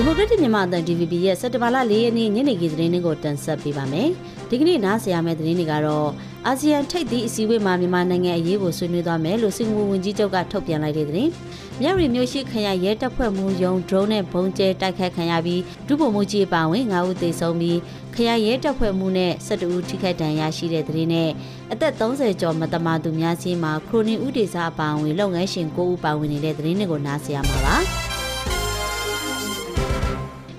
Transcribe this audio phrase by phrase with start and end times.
[0.00, 4.08] ဒီမိုကရက်တစ်မြန်မာအသံ DVB ရဲ့စက်တဘာလ၄ရက်နေ့ညနေခင်းသတင်းတွေကိုတင်ဆက်ပေးပါမယ်။
[4.48, 6.08] ဒီကနေ့နားဆင်ရမယ့်သတင်းတွေကတော့
[6.46, 11.30] အာဆီယံထိပ်သီးအစည်းအဝေးမှာမြန်မာနိုင်ငံအရေးကိုဆွေးနွေးသွားမယ်လို့စင်ကာပူဝန်ကြီးချုပ်ကထုတ်ပြန်လိုက်တဲ့သတင်း။
[11.80, 17.78] မြရီမျိုးရှိခရိုင်ရဲတပ်ဖွဲ့မှူးယုံ drone နဲ့ဘုံကျဲတိုက်ခတ်ခံရပြီးဒုဗိုလ်မှူးကြီးအပါအဝင်9ဦးသေဆုံးပြီး
[18.14, 21.30] ခရိုင်ရဲတပ်ဖွဲ့မှူးနဲ့12ဦးထိခိုက်ဒဏ်ရာရှိတဲ့သတင်းနဲ့
[21.72, 27.76] အသက်30ကျော်မတမာသူများချင်းမှာခရိုနီဥဒေစာအပါအဝင်လုပ်ငန်းရှင်9ဦးပါဝင်နေတဲ့သတင်းတွေကိုနားဆင်ရမှာပါ။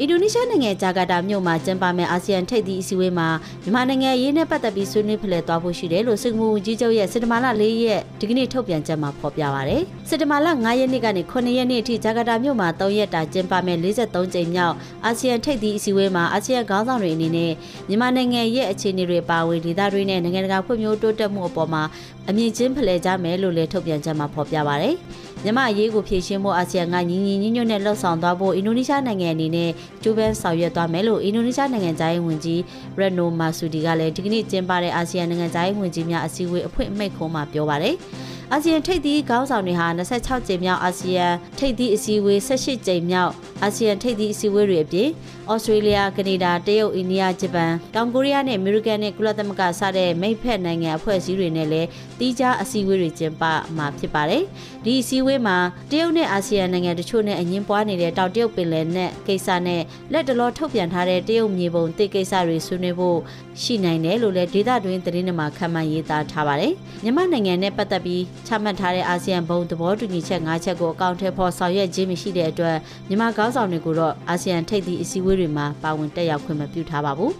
[0.01, 3.27] အင်ဒိုနီးရှားနိုင်ငံဂျာကာတာမြို့မှာကျင်းပမယ့်အာဆီယံထိပ်သီးအစည်းအဝေးမှာ
[3.63, 14.75] မြန်မာနိုင်ငံရေးနဲ့ပတ်သက်ပြီးဆွေးနွေးဖလှယ်သွားဖို့ရှိတယ်လို့စင်ကာပူဝန်ကြီးချုပ်ရဲ့စက်တဘာလ၄ရက်ဒီကနေ့ထုတ်ပြန်ချက်မှာဖော်ပြပါရယ်။စက်တဘာလ9ရက်နေ့ကနေ9ရက်နေ့အထိဂျာကာတာမြို့မှာ3ရက်တာကျင်းပမယ့်43ကြိမ်မြောက်
[15.05, 17.51] အာဆီယံထိပ်သီးအစည်းအဝေးမှာအာဆီယံခေါင်းဆောင်တွေအနေနဲ့
[17.87, 21.83] မြန်မာနိုင်ငံရဲ့အခြေအနေတွေပါဝင်ဒေသတွေနဲ့နိုင်ငံတကာဖွံ့ဖြိုးတိုးတက်မှုအပေါ်မှာ
[22.29, 24.95] အမြင့်ချင်းဖလှယ်ကြမယ်လို့လည်းထုတ်ပြန်ချက်မှာဖော်ပြပါရယ်။
[25.45, 29.69] မြမအရေးကိုဖြည့်ရှင်းဖို့အာဆီယံကညီညီညွတ်ညွတ်နဲ့လှုပ်ဆောင်သွားဖို့အင်ဒိုနီးရှားနိုင်ငံအနေနဲ့
[30.03, 32.61] ကြိုးပမ်းဆောင်ရွက်သွားမယ်လို့အင်ဒိုနီးရှားနိုင်ငံသားရေးဝန်ကြီး
[32.99, 37.95] ရက်နိုမာဆူဒီကလည်းဒီကနေ့ကျင်းပတဲ့အာဆီယံနိုင်ငံသားရေးဝန်ကြီးများအစည်းအဝေးအဖွင့်အမိန့်ခွန်းမှာပြောပါတယ်။
[38.53, 41.27] အာဆီယံထိပ်သီးခေါင်းဆောင်တွေဟာ26ကြိမ်မြောက်အာဆီယံ
[41.59, 43.31] ထိပ်သီးအစည်းအဝေး18ကြိမ်မြောက်
[43.63, 45.09] အာဆီယံထိပ်သီးအစည်းအဝေးတွေအပြင်
[45.51, 51.87] ဩစတြေးလျကနေဒါတရုတ်အိန္ဒိယဂျပန်တောင်ကိုရီးယားနဲ့အမေရိကန်နဲ့ကုလသမဂ္ဂစတဲ့မိတ်ဖက်နိုင်ငံအဖွဲ့အစည်းတွေနဲ့လည်း
[52.19, 53.43] တီးခြားအစည်းအဝေးတွေကျင်းပ
[53.77, 54.43] မှာဖြစ်ပါတယ်
[54.85, 55.57] ဒီအစည်းအဝေးမှာ
[55.91, 59.81] တရုတ်နဲ့အာဆီယံနိုင်ငံတချို့နဲ့အငင်းပွားနေတဲ့တောင်တရုတ်ပင်လယ်နဲ့ကိစ္စနဲ့
[60.13, 63.17] လက်တလောထုတ်ပြန်ထားတဲ့တရုတ်မြေပုံတိတ်ကိစ္စတွေဆွေးနွေးဖို့
[63.63, 66.73] ရှိနိုင်တယ်လို့လည်းဒေသတွင်းသတင်းတွေမှာခန့်မှန်းရေးသားထားပါတယ်
[67.03, 72.77] မြန်မာနိုင်ငံနဲ့ပတ်သက်ပြီးချမှတ်ထားတဲ့အာဆီယံဘုံသဘောတူညီချက်၅ချက်ကိုအကောင့်ထဲပေါ်ဆောင်ရွက်ခြင်းမရှိတဲ့အတွက်
[73.09, 77.33] မြန်မာခေါင်းဆောင်တွေကိုတော့အာဆီယံထိပ်သီးအစည်းအဝေးတွေမှာပါဝင်တက်ရောက်ခွင့်မပြုထားပါဘူး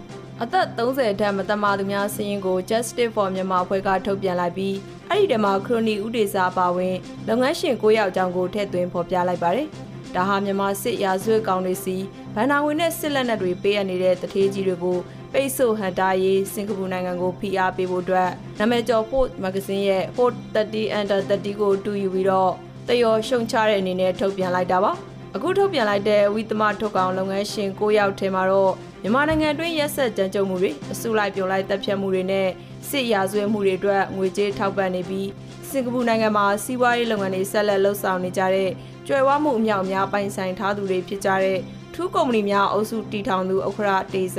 [0.44, 4.76] အသက်30ထက်မတမာသူများစီးရင်ကို Justice for Myanmar အဖွဲ့ကထုတ်ပြန်လိုက်ပြီး
[5.10, 6.96] အဲ့ဒီတမှာခရိုနီဥဒေစာပါဝင်
[7.28, 9.68] လုပ်ငန်းရှင်9ယောက်အကြောင်းကိုထည့်သွင်းဖော်ပြလိုက်ပါတယ်။
[10.16, 11.96] ဒါဟာမြန်မာစစ်ရာဇဝတ်ကောင်တွေစီ
[12.36, 14.98] ဗန်နာဝင်နဲ့စစ်လက်နက်တွေပေးအပ်နေတဲ့တထေးကြီးတွေကို
[15.34, 18.30] ပိတ်ဆို့ဟန်တာရေးစင်ကာပူနိုင်ငံကိုဖိအားပေးဖို့အတွက်
[18.60, 22.52] နာမည်ကျော် Ford Magazine ရဲ့ Ford 30 Under 30ကိုတူယူပြီးတော့
[22.88, 24.94] တယောရှုံချတဲ့အနေနဲ့ထုတ်ပြန်လိုက်တာပါ
[25.36, 32.48] အခုထုတ်ပြန်လိုက်တဲ့ဝိသမထုတ်ကောင်လုပ်ငန်းရှင်၉ယောက်ထဲမှာတော့မြန်မာနိုင်ငံတွင်းရက်ဆက်ကြမ်းကြုတ်မှုတွေအစုလိုက်ပြုံလိုက်တပ်ဖြတ်မှုတွေနဲ့
[32.90, 35.30] စစ်ရာဇဝတ်မှုတွေအတွက်ငွေကြေးထောက်ပံ့နေပြီး
[35.70, 38.70] စင်ကာပူနိုင်ငံမှာစီးပွားရေးလုပ်ငန်းတွေဆက်လက်လှုပ်ဆောင်နေကြတဲ့
[39.08, 41.60] ကြွယ်ဝမှုအမြောက်အများပိုင်ဆိုင်ထားသူတွေဖြစ်ကြတဲ့
[41.94, 44.38] ထူးကုမ္ပဏီများအုပ်စုတည်ထောင်သူဥက္ခရာတေဇ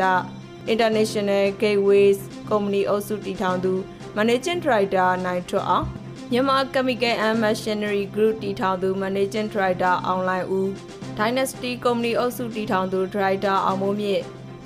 [0.72, 2.18] International Gateways
[2.50, 3.72] ကုမ္ပဏီအုပ်စုတည်ထောင်သူ
[4.16, 5.86] Managing Director နိုင်ထွတ်အောင်
[6.32, 10.68] မြန်မာ Chemical and Machinery Group တည်ထောင်သူ Managing Director အောင်လိုင်ဦး
[11.18, 14.22] Dynasty ကုမ္ပဏီအုပ်စုတည်ထောင်သူ Director အောင်မိုးမြင့်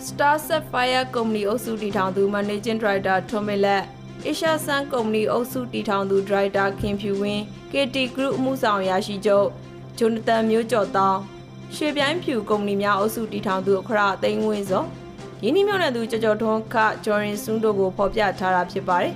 [0.07, 3.83] Star Sapphire ကုမ္ပဏီအုပ်စုတည်ထောင်သူ Managing Director ထွန်းမလက်
[4.27, 7.43] Asia Sun ကုမ္ပဏီအုပ်စုတည်ထောင်သူ Director ခင်ဖြူဝင်း
[7.73, 9.47] KT Group အမှုဆောင်ရာရှိချုပ်
[9.99, 11.21] ဂျိုနသန်မျိုးကျော်တောင်း
[11.75, 14.85] ရွှေပြိုင်းဖြူကုမ္ပဏီများအုပ်စုတည်ထောင်သူအခရသိန်းဝင်းစော
[15.43, 19.15] ရင်းနှီးမြှုပ်နှံသူကြော်ကြော်ထွန်းခဂျော်ရင်စွန်းတို့ကိုဖော်ပြထားတာဖြစ်ပါတယ်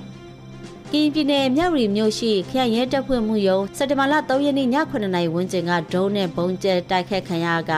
[0.93, 7.73] ကင်းပြည်နယ်မြဝတီမြို့ရှိခရိုင်ရဲတပ်ဖွဲ့မှုယုံစက်တဘာလ3ရက်နေ့ည9:00နာရီဝန်းကျင်ကဒရုန်းနဲ့ဘုံကျဲတိုက်ခတ်ခံရက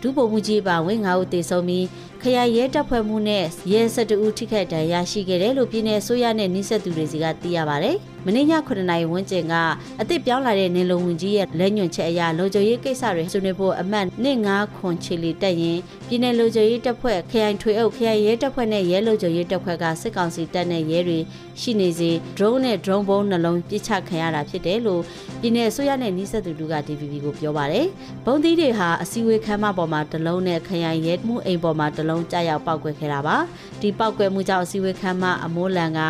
[0.00, 1.86] ဒုဗိုလ်မှူးကြီးပါဝင်9ဦးသေဆုံးပြီး
[2.22, 7.92] ခရိုင်ရဲတပ်ဖွဲ့မှုနဲ့ရဲ12ဦးထိခိုက်ဒဏ်ရာရှိခဲ့တယ်လို့ပြည်내ဆိုရနဲ့နှိစက်သူတွေစီကသိရပါဗျ။
[8.24, 9.54] မင်းည9နာရီဝန်းကျင်က
[10.00, 14.06] အသစ်ပြောင်းလာတဲ့နေလုံဝင်ကြီးရဲ့လက်ညွန်ချက်အရလုံခြုံရေးကိစ္စတွေဆွေးနွေးဖို့အမှတ်
[14.42, 15.78] 1-5ခွန်ချီလီတက်ရင်
[16.08, 21.18] ပြည်내လုံခြုံရေးတပ်ဖွဲ့ခရိုင်ထွေအုပ်ခရိုင်ရဲတပ်ဖွဲ့နဲ့ရဲလုံခြုံရေးတပ်ဖွဲ့ကစစ်ကောင်စီတပ်နဲ့ရဲတွေ
[21.60, 25.02] ရှိနေစေ drone နဲ့ drone ဘုံနှလုံးပစ်ချခံရတာဖြစ်တယ်လို့
[25.40, 27.86] ပြည်내ဆိုရနဲ့နှိစက်သူတို့က DVB ကိုပြောပါတယ်။
[28.26, 33.36] ဘုံသီးတွေဟာအစည်းအဝေးခန်းမပေါ်မှာတလုံးနဲ့ခရိုင်ရဲမှုအိမ်ပေါ်မှာတလုံးကြာရောက်ပောက်ကွဲခဲ့တာပါ
[33.80, 36.00] ဒီပောက်ကွဲမှုကြောင့်အစည်းအဝေးခန်းမအမိုးလန်က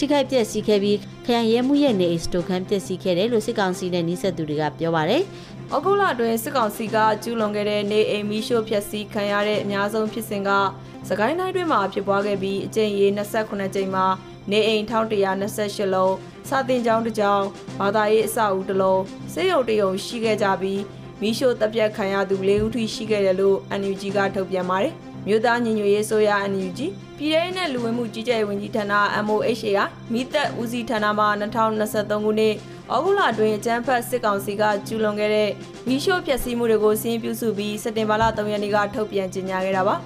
[0.00, 5.22] ထိခိုက်ပျက်စီးခဲ့ပြီးခရိုင်ရဲမှုရဲ့နေအိမ်စတိုခန်းပျက်စီးခဲ့တယ်လို့စစ်ကောင်စီနဲ့နှိစက်သူတွေကပြောပါတယ်။
[5.74, 10.50] ဩဂုတ်လအတွင်းစစ်ကောင်စီကကျူးလွန်ခဲ့တဲ့နေအိမ်မီးရှို့ဖျက်ဆီးခံရတဲ့အများဆုံးဖြစ်စဉ်က
[11.08, 14.06] စကိုင်းတိုင်းတွင်းမှာဖြစ်ပွားခဲ့ပြီးအကြိမ်ရေ28ကြိမ်မှာ
[14.50, 16.14] နေအိမ်1128လုံး
[16.48, 17.46] စာတင်ကျောင်းတစ်ကျောင်း
[17.80, 19.02] ဘာသာရေးအဆောက်အဦတစ်လုံး
[19.32, 20.80] စေယုံတယုံရှိခဲ့ကြပြီး
[21.20, 24.94] မီးရှို့တပ်ပြတ်ခံရသူ၄ဦးထိရှိခဲ့တယ်လို့ NUG ကထုတ်ပြန်ပါတယ်။
[25.26, 26.80] မြို့သားညီညွတ်ရေးဆိုရ NUG
[27.18, 28.84] ပြည်ထောင်နဲ့လူဝင်မှုကြီးကြပ်ရေးဝန်ကြီးဌာန
[29.26, 29.80] MOHA က
[30.12, 32.54] မိသက်ဦးစီးဌာနမှ2023ခုနှစ်
[32.92, 35.50] ဩဂုတ်လအတွင်းအကြမ်းဖက်စစ်ကောင်စီကကျူးလွန်ခဲ့တဲ့
[35.88, 39.96] မီးရှို့ဖျက်ဆီးမှုတွေကိုစင်းပြုစုပြီးစက်တင်ဘာလ3ရက်နေ့ကထုတ်ပြန်ကြေညာခဲ့တာပါ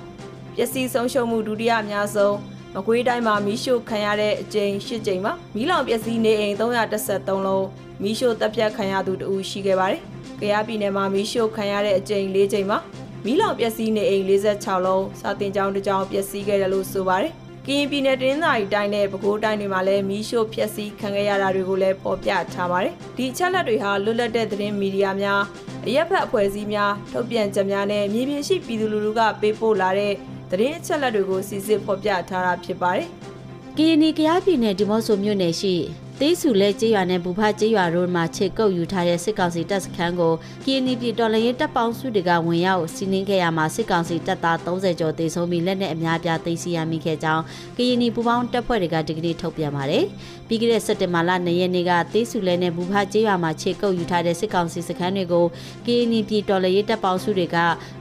[0.56, 2.37] ပျက်စီးဆုံးရှုံးမှုဒုတိယအများဆုံး
[2.75, 7.67] မကွေးတိုင်းမှာမီးရှို့ခံရတဲ့အကြိမ်၈ကြိမ်မှာမီးလောင်ပျက်စီးနေအိမ်313လုံး
[8.02, 10.02] မီးရှို့တပ်ဖြတ်ခံရသူတဦးရှိခဲ့ပါတယ်။
[10.40, 12.78] ကြရပြည်နယ်မှာမီးရှို့ခံရတဲ့အကြိမ်၄ကြိမ်မှာ
[13.26, 14.24] မီးလောင်ပျက်စီးနေအိမ်
[14.54, 17.32] 46လုံးစာတင်ကျောင်းတစ်ကျောင်းပျက်စီးခဲ့တယ်လို့ဆိုပါတယ်။
[17.66, 25.42] ကရင်ပြည်နယ်တင်းသာရီတိုင်းနဲ့ပဲခူးတိုင်းတွေမှာလည်းမီးရှို့ဖျက်ဆီးခံခဲ့ရတာတွေကိုလည်းပေါ်ပြထားပါတယ်။ဒီအချက်လက်တွေဟာလွတ်လပ်တဲ့သတင်းမီဒီယာများ
[25.86, 30.12] အရက်ဖက်အဖွဲ့အစည်းများထုတ်ပြန်ချက်များနဲ့မြေပြင်ရှိပြည်သူလူထုကပေးပို့လာတဲ့
[30.50, 33.06] သတင်းအချက်အလက်တွေကိုစစ်စစ်ဖော်ပြထားတာဖြစ်ပါတယ်။
[33.76, 35.74] ကရင်နီကရားပြည်နယ်ဒီမော့ဆိုမြို့နယ်ရှိ
[36.20, 40.32] တေးစုလဲကျေးရွာနဲ့ဘူဖကျေးရွာတို့မှာခြေကုပ်ယူထားတဲ့စစ်ကောင်စီတပ်စခန်းကို
[40.64, 47.43] ကရင်နီပြည်တော်လှန်ရေးတပ်ပေါင်းစုတွေကဝင်ရောက်စီးနင်းခဲ့ရမှာစစ်ကောင်စီတပ်သား30ကျော်တေဆုံးပြီးလက်နက်အများပြားသိမ်းဆည်းရမိခဲ့ကြောင်း
[47.76, 50.05] ကရင်နီပူပေါင်းတပ်ဖွဲ့တွေကဒီကနေ့ထုတ်ပြန်ပါတယ်။
[50.49, 55.44] ပြီးခဲ့တဲ့စက်တင်ဘာလ2ရက်နေ့ကတေးစုလဲနဲ့ဘူဖကျေးရွာမှာခြေကုပ်ယူထားတဲ့စစ်ကောင်စီစခန်းတွေကို
[55.87, 57.56] ကရင်နီပြည်တော်လှန်ရေးတပ်ပေါင်းစုတွေက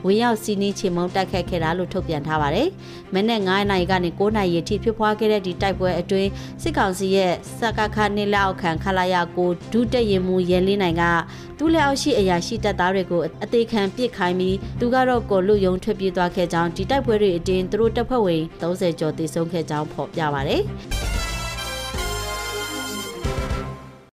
[0.05, 2.67] ဝင်ရောက်စီးနင်းချေမှုန်းတိုက်ခတ်ခဲ့တာလို့ထုတ်ပြန်ထားပါတယ်။
[3.13, 6.29] မနေ့9နာရီကနေ9နာရီအထိဖြစ်ပွားခဲ့တဲ့ဒီတိုက်ပွဲအတွင်း
[6.63, 11.03] စစ်ကောင်စီရဲ့စကခနေလက်အောက်ခံခလာရကိုဒုတက်ရင်မူရဲလင်းနိုင်က
[11.57, 20.57] သူ့လက်အောက်ရှိအရာရှိတပ်သားတွေကိုအသေးခံပစ်ခိုင်းပြီးသူကတော့ကိုလူယုံထွက်ပြေးသွားခဲ့ကြောင်းဒီတိုက်ပွဲတွေအတွင်းသူတို့တပ်ဖွဲ့ဝင်30ကျော်တေဆုံးခဲ့ကြောင်းဖော်ပြပါဗျ။